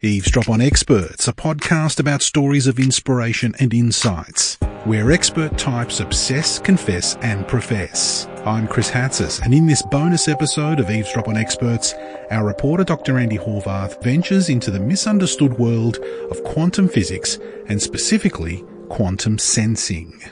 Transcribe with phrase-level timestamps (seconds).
[0.00, 6.60] Eavesdrop on Experts, a podcast about stories of inspiration and insights, where expert types obsess,
[6.60, 8.28] confess, and profess.
[8.46, 11.94] I'm Chris Hatzis, and in this bonus episode of Eavesdrop on Experts,
[12.30, 13.14] our reporter Dr.
[13.14, 15.96] Andi Horvath ventures into the misunderstood world
[16.30, 17.36] of quantum physics
[17.66, 20.22] and specifically quantum sensing.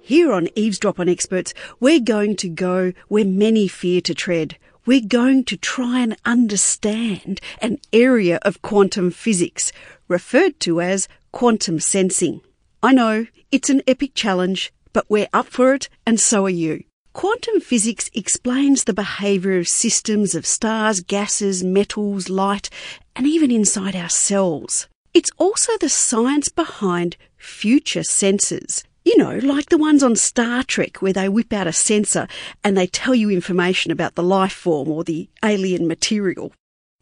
[0.00, 4.56] Here on Eavesdrop on Experts, we're going to go where many fear to tread
[4.86, 9.72] we're going to try and understand an area of quantum physics
[10.08, 12.40] referred to as quantum sensing.
[12.82, 16.84] I know it's an epic challenge, but we're up for it and so are you.
[17.12, 22.70] Quantum physics explains the behaviour of systems of stars, gases, metals, light,
[23.16, 24.86] and even inside our cells.
[25.14, 31.00] It's also the science behind future sensors, you know, like the ones on Star Trek
[31.00, 32.26] where they whip out a sensor
[32.64, 36.52] and they tell you information about the life form or the alien material.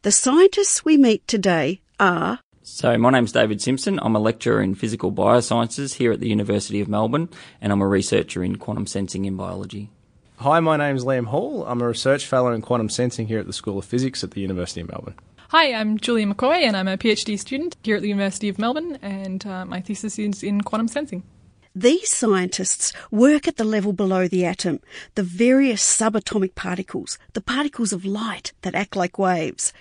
[0.03, 3.99] The scientists we meet today are so, my name's David Simpson.
[4.01, 7.29] I'm a lecturer in physical biosciences here at the University of Melbourne,
[7.61, 9.91] and I'm a researcher in quantum sensing in biology.
[10.37, 11.67] Hi, my name's Liam Hall.
[11.67, 14.41] I'm a research fellow in quantum sensing here at the School of Physics at the
[14.41, 15.15] University of Melbourne.
[15.51, 18.99] Hi, I'm Julia McCoey, and I'm a PhD student here at the University of Melbourne,
[19.03, 21.23] and uh, my thesis is in quantum sensing.
[21.77, 24.79] These scientists work at the level below the atom,
[25.17, 29.73] the various subatomic particles, the particles of light that act like waves.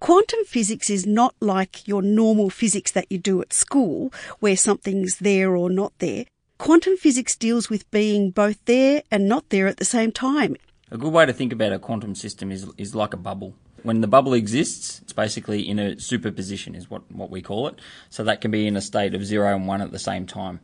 [0.00, 5.18] Quantum physics is not like your normal physics that you do at school, where something's
[5.18, 6.24] there or not there.
[6.58, 10.56] Quantum physics deals with being both there and not there at the same time.
[10.90, 13.54] A good way to think about a quantum system is, is like a bubble.
[13.84, 17.80] When the bubble exists, it's basically in a superposition, is what, what we call it.
[18.10, 20.58] So that can be in a state of zero and one at the same time.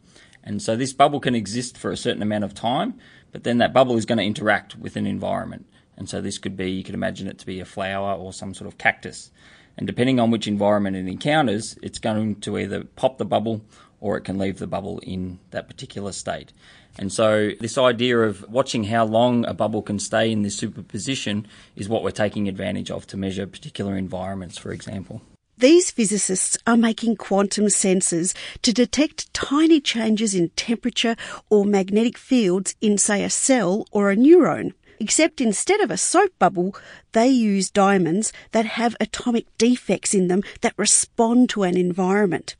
[0.44, 2.94] And so this bubble can exist for a certain amount of time,
[3.30, 5.66] but then that bubble is going to interact with an environment.
[5.96, 8.54] And so this could be, you could imagine it to be a flower or some
[8.54, 9.30] sort of cactus.
[9.76, 13.62] And depending on which environment it encounters, it's going to either pop the bubble
[14.00, 16.52] or it can leave the bubble in that particular state.
[16.98, 21.46] And so this idea of watching how long a bubble can stay in this superposition
[21.76, 25.22] is what we're taking advantage of to measure particular environments, for example.
[25.62, 31.14] These physicists are making quantum sensors to detect tiny changes in temperature
[31.50, 34.72] or magnetic fields in, say, a cell or a neuron.
[34.98, 36.74] Except instead of a soap bubble,
[37.12, 42.56] they use diamonds that have atomic defects in them that respond to an environment.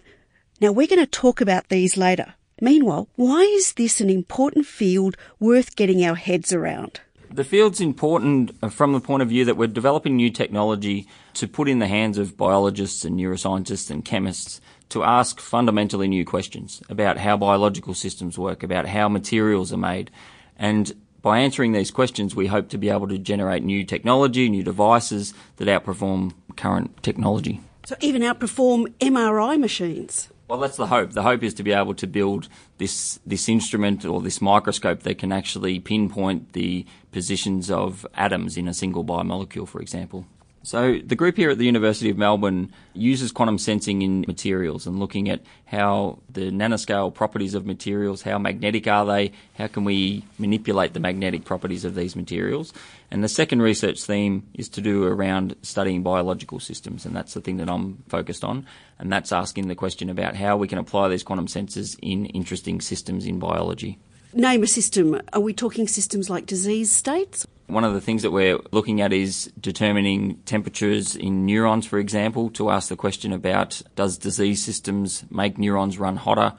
[0.60, 2.34] Now, we're going to talk about these later.
[2.60, 7.00] Meanwhile, why is this an important field worth getting our heads around?
[7.34, 11.48] The field's important uh, from the point of view that we're developing new technology to
[11.48, 14.60] put in the hands of biologists and neuroscientists and chemists
[14.90, 20.10] to ask fundamentally new questions about how biological systems work, about how materials are made.
[20.58, 20.92] And
[21.22, 25.32] by answering these questions, we hope to be able to generate new technology, new devices
[25.56, 27.62] that outperform current technology.
[27.86, 30.28] So, even outperform MRI machines?
[30.52, 31.12] Well, that's the hope.
[31.12, 32.46] The hope is to be able to build
[32.76, 38.68] this this instrument or this microscope that can actually pinpoint the positions of atoms in
[38.68, 40.26] a single biomolecule, for example.
[40.64, 45.00] So the group here at the University of Melbourne uses quantum sensing in materials and
[45.00, 50.24] looking at how the nanoscale properties of materials, how magnetic are they, how can we
[50.38, 52.72] manipulate the magnetic properties of these materials.
[53.10, 57.40] And the second research theme is to do around studying biological systems, and that's the
[57.40, 58.64] thing that I'm focused on.
[59.00, 62.80] And that's asking the question about how we can apply these quantum sensors in interesting
[62.80, 63.98] systems in biology.
[64.34, 65.20] Name a system.
[65.34, 67.46] Are we talking systems like disease states?
[67.66, 72.48] One of the things that we're looking at is determining temperatures in neurons, for example,
[72.50, 76.54] to ask the question about does disease systems make neurons run hotter?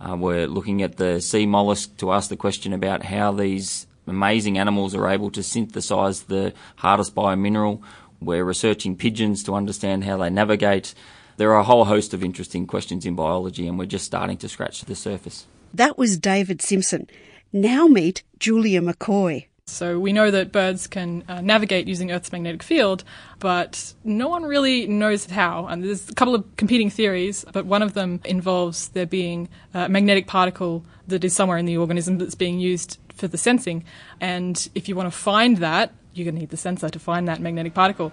[0.00, 4.56] Uh, we're looking at the sea mollusk to ask the question about how these amazing
[4.56, 7.82] animals are able to synthesize the hardest biomineral.
[8.20, 10.94] We're researching pigeons to understand how they navigate.
[11.38, 14.48] There are a whole host of interesting questions in biology, and we're just starting to
[14.48, 15.46] scratch the surface.
[15.76, 17.06] That was David Simpson.
[17.52, 19.48] Now meet Julia McCoey.
[19.66, 23.04] So we know that birds can uh, navigate using Earth's magnetic field,
[23.40, 25.66] but no one really knows how.
[25.66, 29.86] And there's a couple of competing theories, but one of them involves there being a
[29.86, 33.84] magnetic particle that is somewhere in the organism that's being used for the sensing.
[34.18, 37.28] And if you want to find that, you're going to need the sensor to find
[37.28, 38.12] that magnetic particle.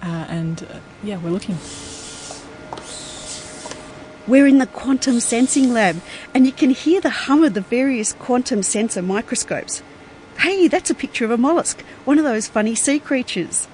[0.00, 1.58] Uh, and uh, yeah, we're looking.
[4.30, 6.00] We're in the quantum sensing lab,
[6.32, 9.82] and you can hear the hum of the various quantum sensor microscopes.
[10.38, 13.66] Hey, that's a picture of a mollusk, one of those funny sea creatures.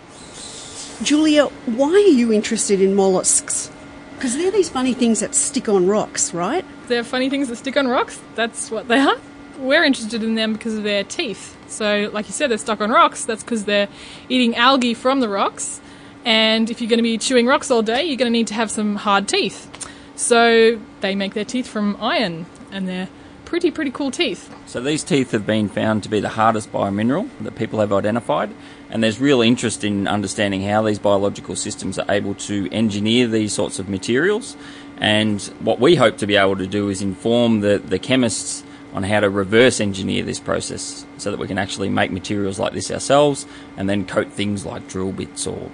[1.02, 3.70] Julia, why are you interested in mollusks?
[4.14, 6.64] Because they're these funny things that stick on rocks, right?
[6.88, 8.18] They're funny things that stick on rocks.
[8.34, 9.18] That's what they are.
[9.58, 11.54] We're interested in them because of their teeth.
[11.68, 13.26] So, like you said, they're stuck on rocks.
[13.26, 13.88] That's because they're
[14.30, 15.82] eating algae from the rocks
[16.26, 18.54] And if you're going to be chewing rocks all day, you're going to need to
[18.54, 19.70] have some hard teeth.
[20.16, 23.08] So they make their teeth from iron, and they're
[23.44, 24.52] pretty, pretty cool teeth.
[24.66, 28.50] So these teeth have been found to be the hardest biomineral that people have identified,
[28.90, 33.52] and there's real interest in understanding how these biological systems are able to engineer these
[33.52, 34.56] sorts of materials.
[34.98, 38.64] And what we hope to be able to do is inform the, the chemists
[38.94, 42.72] on how to reverse engineer this process so that we can actually make materials like
[42.72, 43.46] this ourselves
[43.76, 45.70] and then coat things like drill bits or,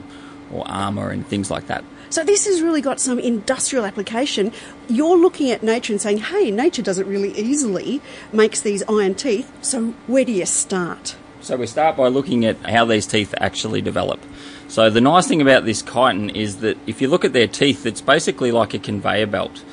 [0.52, 1.84] or armour and things like that.
[2.10, 4.52] So this has really got some industrial application.
[4.86, 8.02] You're looking at nature and saying, hey, nature does it really easily,
[8.32, 9.50] makes these iron teeth.
[9.64, 11.16] So where do you start?
[11.40, 14.20] So we start by looking at how these teeth actually develop.
[14.68, 17.84] So the nice thing about this chiton is that if you look at their teeth,
[17.86, 19.64] it's basically like a conveyor belt.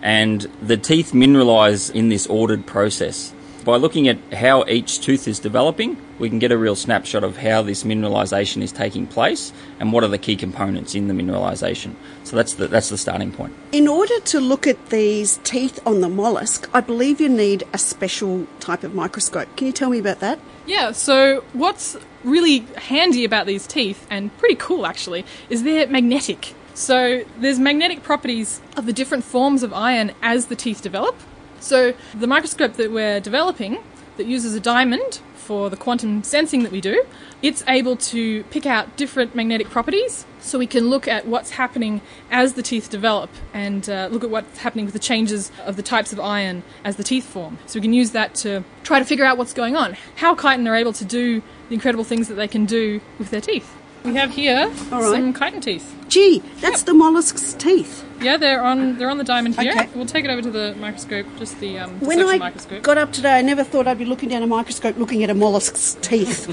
[0.00, 3.34] And the teeth mineralise in this ordered process.
[3.68, 7.36] By looking at how each tooth is developing, we can get a real snapshot of
[7.36, 11.94] how this mineralisation is taking place and what are the key components in the mineralisation.
[12.24, 13.52] So that's the, that's the starting point.
[13.72, 17.76] In order to look at these teeth on the mollusk, I believe you need a
[17.76, 19.54] special type of microscope.
[19.56, 20.38] Can you tell me about that?
[20.64, 21.94] Yeah, so what's
[22.24, 26.54] really handy about these teeth, and pretty cool actually, is they're magnetic.
[26.72, 31.16] So there's magnetic properties of the different forms of iron as the teeth develop.
[31.60, 33.78] So the microscope that we're developing
[34.16, 37.02] that uses a diamond for the quantum sensing that we do,
[37.40, 42.02] it's able to pick out different magnetic properties so we can look at what's happening
[42.30, 45.82] as the teeth develop and uh, look at what's happening with the changes of the
[45.82, 47.56] types of iron as the teeth form.
[47.66, 50.68] So we can use that to try to figure out what's going on, how chiton
[50.68, 53.77] are able to do the incredible things that they can do with their teeth.
[54.08, 55.12] We have here All right.
[55.12, 55.94] some chiton teeth.
[56.08, 58.06] Gee, that's the mollusk's teeth.
[58.22, 59.72] Yeah, they're on they're on the diamond here.
[59.72, 59.86] Okay.
[59.94, 62.82] We'll take it over to the microscope, just the um, When I microscope.
[62.82, 65.34] got up today, I never thought I'd be looking down a microscope looking at a
[65.34, 66.48] mollusk's teeth.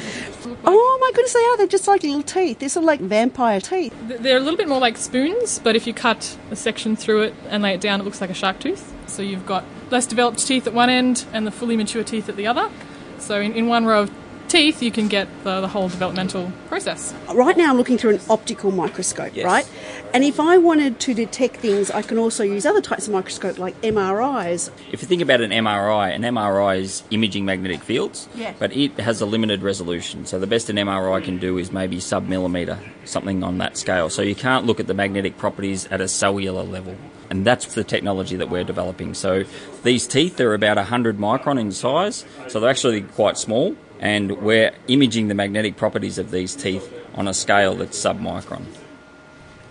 [0.65, 1.57] oh my goodness, they are.
[1.57, 2.59] They're just like little teeth.
[2.59, 3.93] They're sort of like vampire teeth.
[4.05, 7.35] They're a little bit more like spoons, but if you cut a section through it
[7.47, 8.93] and lay it down, it looks like a shark tooth.
[9.07, 12.35] So you've got less developed teeth at one end and the fully mature teeth at
[12.35, 12.69] the other.
[13.17, 14.11] So in, in one row of
[14.47, 17.13] teeth, you can get the, the whole developmental process.
[17.33, 19.45] Right now, I'm looking through an optical microscope, Yes.
[19.45, 19.69] right?
[20.13, 23.59] And if I wanted to detect things, I can also use other types of microscope
[23.59, 24.69] like MRIs.
[24.91, 28.53] If you think about an MRI, an MRI is imaging magnetic fields, Yeah.
[28.57, 30.25] but it has a limited resolution.
[30.25, 34.09] So the best an MRI can do is maybe sub millimeter, something on that scale.
[34.09, 36.95] So you can't look at the magnetic properties at a cellular level.
[37.29, 39.15] And that's the technology that we're developing.
[39.15, 39.43] So
[39.83, 43.75] these teeth are about 100 micron in size, so they're actually quite small.
[43.99, 48.65] And we're imaging the magnetic properties of these teeth on a scale that's sub micron.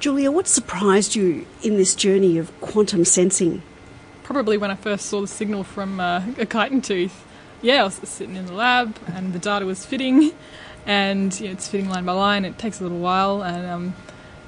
[0.01, 3.63] Julia, what surprised you in this journey of quantum sensing?
[4.23, 7.25] Probably when I first saw the signal from uh, a chiton tooth.
[7.63, 10.33] Yeah, I was sitting in the lab and the data was fitting,
[10.85, 12.45] and you know, it's fitting line by line.
[12.45, 13.95] It takes a little while, and um,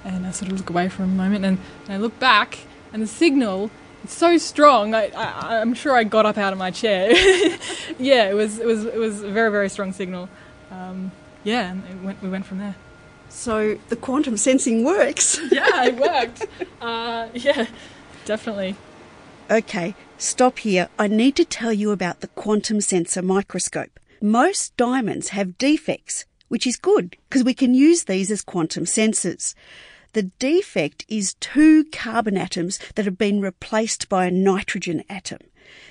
[0.05, 2.59] and I sort of look away for a moment, and, and I look back,
[2.93, 3.71] and the signal is
[4.07, 4.95] so strong.
[4.95, 7.11] I, I I'm sure I got up out of my chair.
[7.99, 10.29] yeah, it was it was it was a very very strong signal.
[10.71, 11.13] Um,
[11.45, 12.75] yeah, and it went, we went from there.
[13.29, 15.39] So the quantum sensing works.
[15.53, 16.47] Yeah, it worked.
[16.81, 17.67] uh, yeah,
[18.25, 18.77] definitely.
[19.51, 20.89] Okay, stop here.
[20.99, 24.01] I need to tell you about the quantum sensor microscope.
[24.21, 29.55] Most diamonds have defects, which is good because we can use these as quantum sensors.
[30.17, 35.41] The defect is two carbon atoms that have been replaced by a nitrogen atom.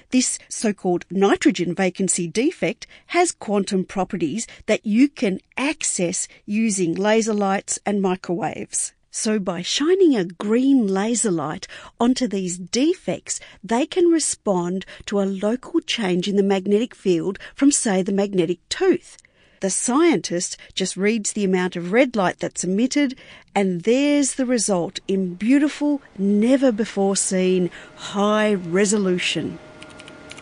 [0.10, 7.78] This so-called nitrogen vacancy defect has quantum properties that you can access using laser lights
[7.86, 8.94] and microwaves.
[9.12, 11.68] So by shining a green laser light
[12.00, 17.72] onto these defects, they can respond to a local change in the magnetic field from
[17.72, 19.18] say the magnetic tooth.
[19.66, 23.16] The scientist just reads the amount of red light that's emitted
[23.56, 29.58] and there's the result in beautiful, never before seen high resolution.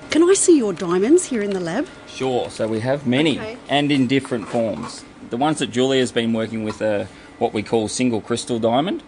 [0.09, 1.87] Can I see your diamonds here in the lab?
[2.05, 2.49] Sure.
[2.49, 3.57] So we have many Okay.
[3.69, 5.05] and in different forms.
[5.29, 7.07] The ones that Julia's been working with are
[7.39, 9.03] what we call single crystal diamond.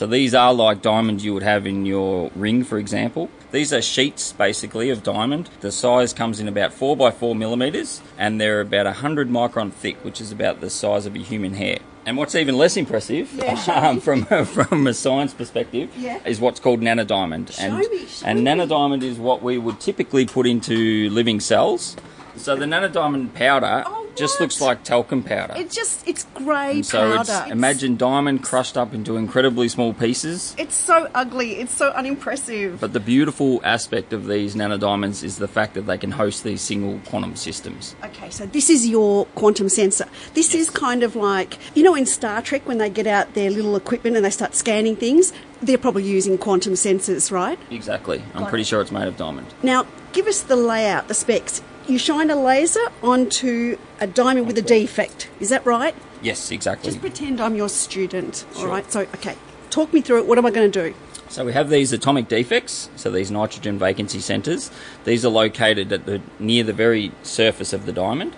[0.00, 3.28] So these are like diamonds you would have in your ring, for example.
[3.52, 5.50] These are sheets basically of diamond.
[5.60, 10.02] The size comes in about 4 by 4 millimeters and they're about 100 micron thick,
[10.02, 11.80] which is about the size of a human hair.
[12.06, 13.38] And what's even less impressive
[13.68, 16.18] um, from, from a science perspective Yeah.
[16.24, 17.52] is what's called nanodiamond.
[17.52, 18.44] Show and, me, and me.
[18.50, 21.94] nanodiamond is what we would typically put into living cells.
[22.36, 24.44] So the nanodiamond powder Oh, just What?
[24.44, 25.54] looks like talcum powder.
[25.56, 27.42] It just, it's grey so powder.
[27.44, 30.54] it's imagine diamond crushed up into incredibly small pieces.
[30.58, 31.56] It's so ugly.
[31.56, 32.78] It's so unimpressive.
[32.80, 36.60] But the beautiful aspect of these nanodiamonds is the fact that they can host these
[36.60, 37.96] single quantum systems.
[38.04, 40.06] Okay, so this is your quantum sensor.
[40.34, 43.50] This is kind of like, you know, in Star Trek when they get out their
[43.50, 47.58] little equipment and they start scanning things, they're probably using quantum sensors, right?
[47.70, 48.22] Exactly.
[48.34, 49.46] I'm pretty sure it's made of diamond.
[49.62, 51.62] Now, give us the layout, the specs.
[51.86, 55.28] You shine a laser onto a diamond with a defect.
[55.40, 55.94] Is that right?
[56.22, 56.90] Yes, exactly.
[56.90, 58.44] Just pretend I'm your student.
[58.54, 58.68] All Sure.
[58.68, 58.90] right.
[58.92, 59.36] So, okay,
[59.70, 60.26] talk me through it.
[60.26, 60.94] What am I going to do?
[61.28, 64.70] So we have these atomic defects, so these nitrogen vacancy centers.
[65.04, 68.34] These are located at the near the very surface of the diamond.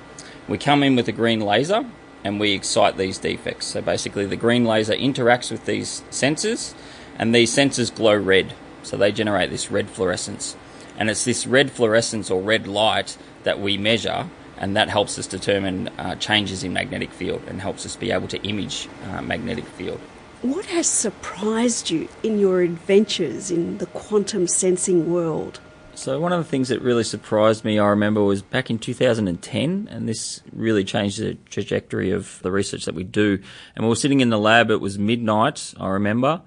[0.46, 1.86] We come in with a green laser
[2.22, 3.66] and we excite these defects.
[3.66, 6.74] So basically the green laser interacts with these sensors
[7.18, 8.54] and these sensors glow red.
[8.82, 10.54] So they generate this red fluorescence.
[10.98, 14.28] And it's this red fluorescence or red light that we measure
[14.62, 18.28] and that helps us determine uh, changes in magnetic field and helps us be able
[18.28, 20.00] to image uh, magnetic field.
[20.42, 25.60] What has surprised you in your adventures in the quantum sensing world?
[25.94, 29.88] So one of the things that really surprised me, I remember, was back in 2010,
[29.90, 33.40] and this really changed the trajectory of the research that we do.
[33.76, 34.70] And we were sitting in the lab.
[34.70, 36.40] It was midnight, I remember,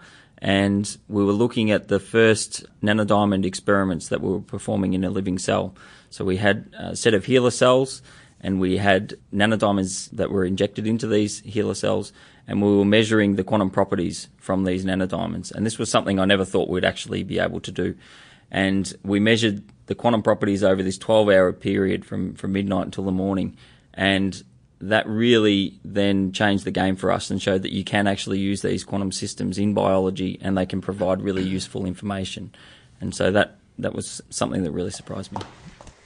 [0.45, 5.09] and we were looking at the first nanodiamond experiments that we were performing in a
[5.09, 5.73] living cell.
[6.11, 8.03] So we had a set of HeLa cells,
[8.39, 12.13] and we had nanodiamonds that were injected into these HeLa cells,
[12.47, 15.51] and we were measuring the quantum properties from these nanodiamonds.
[15.51, 17.95] And this was something I never thought we'd actually be able to do
[18.51, 23.03] and we measured the quantum properties over this 12 hour period from, from midnight until
[23.03, 23.57] the morning.
[23.93, 24.41] And
[24.81, 28.61] that really then changed the game for us and showed that you can actually use
[28.61, 32.53] these quantum systems in biology and they can provide really useful information.
[32.99, 35.39] And so that, that was something that really surprised me.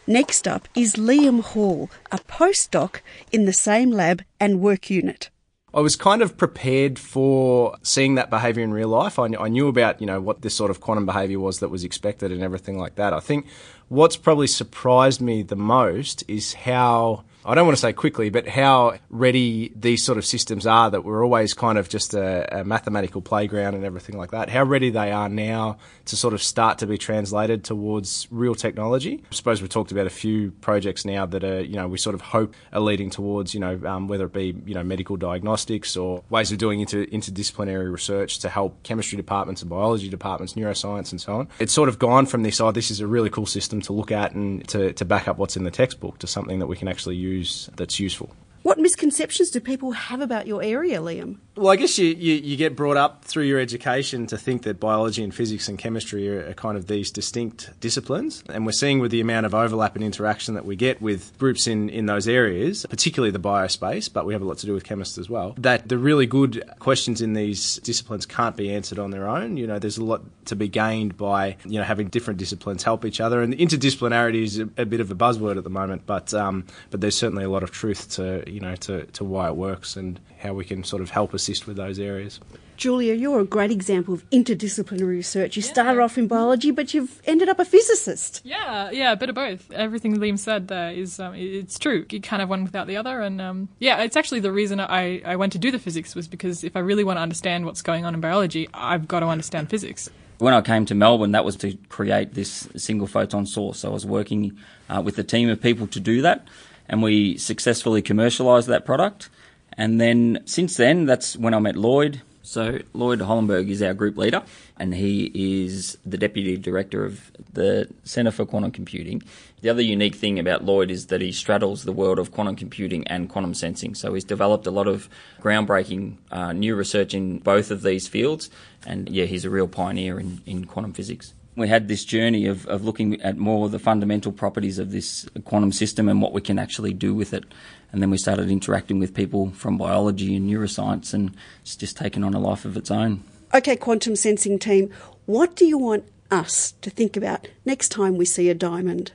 [0.06, 5.30] Next up is Liam Hall, a postdoc in the same lab and work unit.
[5.72, 9.20] I was kind of prepared for seeing that behavior in real life.
[9.20, 11.84] I, I knew about, you know, what this sort of quantum behavior was that was
[11.84, 13.14] expected and everything like that.
[13.14, 13.46] I think
[13.88, 18.48] what's probably surprised me the most is how, I don't want to say quickly, but
[18.48, 22.64] how ready these sort of systems are that were always kind of just a, a
[22.66, 24.50] mathematical playground and everything like that.
[24.50, 29.24] How ready they are now to sort of start to be translated towards real technology.
[29.32, 32.14] I suppose we've talked about a few projects now that are, you know, we sort
[32.14, 35.96] of hope are leading towards, you know, um, whether it be, you know, medical diagnostics
[35.96, 41.12] or ways of doing inter- interdisciplinary research to help chemistry departments and biology departments, neuroscience
[41.12, 41.48] and so on.
[41.60, 44.12] It's sort of gone from this, oh, this is a really cool system to look
[44.12, 46.90] at and to, to back up what's in the textbook to something that we can
[46.90, 47.29] actually use
[47.76, 48.30] that's useful.
[48.62, 51.38] What misconceptions do people have about your area, Liam?
[51.56, 54.80] Well, I guess you, you, you get brought up through your education to think that
[54.80, 58.44] biology and physics and chemistry are, are kind of these distinct disciplines.
[58.50, 61.68] And we're seeing with the amount of overlap and interaction that we get with groups
[61.68, 64.84] in, in those areas, particularly the biospace, but we have a lot to do with
[64.84, 69.12] chemists as well, that the really good questions in these disciplines can't be answered on
[69.12, 69.58] their own.
[69.58, 73.04] You know, there's a lot to be gained by, you know, having different disciplines help
[73.04, 73.42] each other.
[73.42, 77.02] And interdisciplinarity is a, a bit of a buzzword at the moment, but, um, but
[77.02, 80.20] there's certainly a lot of truth to, you know, to, to why it works and
[80.40, 82.40] how we can sort of help assist with those areas.
[82.80, 85.58] Julia, you're a great example of interdisciplinary research.
[85.58, 88.40] You started off in biology, but you've ended up a physicist.
[88.46, 89.70] Yeah, yeah, a bit of both.
[89.72, 92.06] Everything Liam said there is um, it's true.
[92.10, 95.22] You can't have one without the other, and um, yeah, it's actually the reason I,
[95.26, 97.82] I went to do the physics was because if I really want to understand what's
[97.82, 100.10] going on in biology, I've got to understand physics.
[100.38, 103.80] When I came to Melbourne, that was to create this single photon source.
[103.80, 104.58] So I was working
[104.90, 106.48] uh, with a team of people to do that,
[106.90, 109.30] and we successfully commercialised that product.
[109.74, 112.22] And then since then, that's when I met Lloyd.
[112.42, 114.42] So Lloyd Hollenberg is our group leader,
[114.78, 119.22] and he is the deputy director of the Centre for Quantum Computing.
[119.62, 123.08] The other unique thing about Lloyd is that he straddles the world of quantum computing
[123.08, 123.94] and quantum sensing.
[123.94, 125.10] So he's developed a lot of
[125.42, 128.50] groundbreaking uh, new research in both of these fields,
[128.84, 132.66] and yeah, he's a real pioneer in, in quantum physics we had this journey of,
[132.68, 136.42] of looking at more of the fundamental properties of this quantum system and what we
[136.42, 137.44] can actually do with it.
[137.92, 142.24] And then we started interacting with people from biology and neuroscience, and it's just taken
[142.24, 143.24] on a life of its own.
[143.54, 144.92] Okay, quantum sensing team,
[145.26, 149.12] what do you want us to think about next time we see a diamond?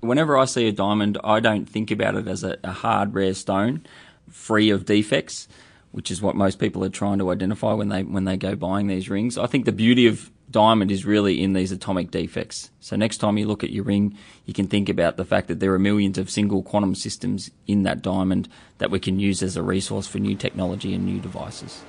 [0.00, 3.34] Whenever I see a diamond, I don't think about it as a, a hard, rare
[3.34, 3.86] stone,
[4.30, 5.48] free of defects,
[5.90, 8.86] which is what most people are trying to identify when they when they go buying
[8.86, 9.38] these rings.
[9.38, 12.70] I think the beauty of diamond is really in these atomic defects.
[12.80, 15.60] So next time you look at your ring, you can think about the fact that
[15.60, 19.56] there are millions of single quantum systems in that diamond that we can use as
[19.56, 21.82] a resource for new technology and new devices.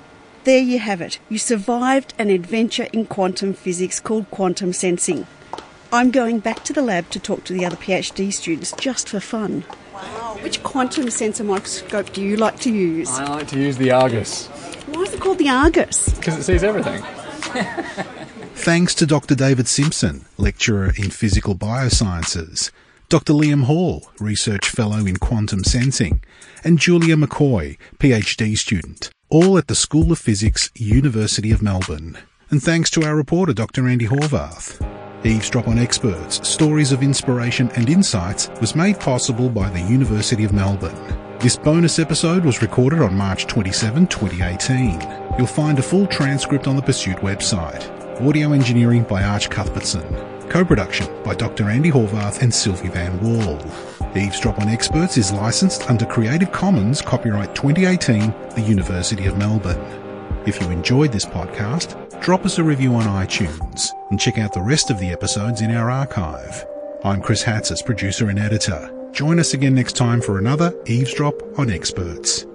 [0.44, 1.18] There you have it.
[1.28, 5.26] You survived an adventure in quantum physics called quantum sensing.
[5.92, 9.20] I'm going back to the lab to talk to the other PhD students just for
[9.20, 9.64] fun.
[9.92, 10.38] Wow.
[10.40, 13.10] Which quantum sensor microscope do you like to use?
[13.10, 14.46] I like to use the Argus
[14.86, 16.08] Why is it called the Argus?
[16.14, 17.02] because it sees everything.
[18.54, 19.34] Thanks to Dr.
[19.34, 22.70] David Simpson, lecturer in physical biosciences,
[23.08, 23.32] Dr.
[23.32, 26.22] Liam Hall, research fellow in quantum sensing,
[26.62, 32.18] and Julia McCoey, PhD student, all at the School of Physics, University of Melbourne.
[32.50, 33.82] And thanks to our reporter, Dr.
[33.82, 34.80] Andi Horvath.
[35.24, 40.52] Eavesdrop on Experts, Stories of Inspiration and Insights was made possible by the University of
[40.52, 41.29] Melbourne.
[41.40, 45.00] This bonus episode was recorded on March 27, 2018.
[45.38, 47.88] You'll find a full transcript on the Pursuit website.
[48.20, 50.04] Audio engineering by Arch Cuthbertson.
[50.50, 51.64] Co-production by Dr.
[51.64, 53.58] Andi Horvath and Silvi Vann-Wall.
[54.14, 59.80] Eavesdrop on Experts is licensed under Creative Commons copyright 2018, the University of Melbourne.
[60.46, 64.60] If you enjoyed this podcast, drop us a review on iTunes and check out the
[64.60, 66.66] rest of the episodes in our archive.
[67.02, 68.94] I'm Chris Hatzis, producer and editor.
[69.12, 72.46] Join us again next time for another Eavesdrop on Experts.